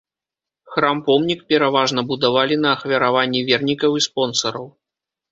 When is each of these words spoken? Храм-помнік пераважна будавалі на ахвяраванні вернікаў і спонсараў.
Храм-помнік 0.75 1.39
пераважна 1.51 2.01
будавалі 2.11 2.57
на 2.63 2.69
ахвяраванні 2.77 3.41
вернікаў 3.51 3.91
і 3.99 4.03
спонсараў. 4.07 4.65